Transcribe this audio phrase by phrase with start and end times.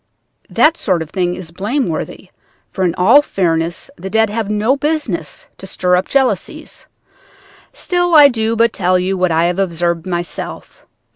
[0.49, 2.29] "That sort of thing is blameworthy,
[2.71, 6.87] for in all fairness the dead have no business to stir up jealousies.
[7.71, 10.87] Still I do but tell you what I have observed myself.